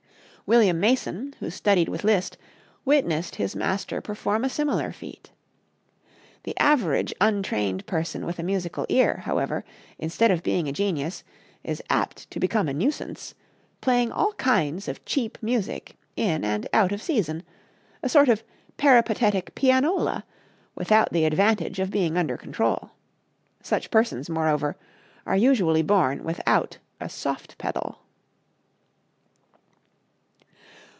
William 0.47 0.81
Mason, 0.81 1.33
who 1.39 1.49
studied 1.49 1.87
with 1.87 2.03
Liszt, 2.03 2.35
witnessed 2.83 3.37
his 3.37 3.55
master 3.55 4.01
perform 4.01 4.43
a 4.43 4.49
similar 4.49 4.91
feat. 4.91 5.31
The 6.43 6.57
average 6.57 7.13
untrained 7.21 7.85
person 7.85 8.25
with 8.25 8.37
a 8.37 8.43
musical 8.43 8.85
ear, 8.89 9.21
however, 9.23 9.63
instead 9.97 10.29
of 10.29 10.43
being 10.43 10.67
a 10.67 10.73
genius, 10.73 11.23
is 11.63 11.81
apt 11.89 12.29
to 12.31 12.37
become 12.39 12.67
a 12.67 12.73
nuisance, 12.73 13.33
playing 13.79 14.11
all 14.11 14.33
kinds 14.33 14.89
of 14.89 15.05
cheap 15.05 15.37
music 15.41 15.95
in 16.17 16.43
and 16.43 16.67
out 16.73 16.91
of 16.91 17.01
season 17.01 17.43
a 18.03 18.09
sort 18.09 18.27
of 18.27 18.43
peripatetic 18.75 19.55
pianola, 19.55 20.25
without 20.75 21.13
the 21.13 21.23
advantage 21.23 21.79
of 21.79 21.89
being 21.89 22.17
under 22.17 22.35
control. 22.35 22.89
Such 23.63 23.89
persons, 23.89 24.29
moreover, 24.29 24.75
usually 25.33 25.79
are 25.79 25.83
born 25.85 26.25
without 26.25 26.77
a 26.99 27.07
soft 27.07 27.57
pedal. 27.57 27.99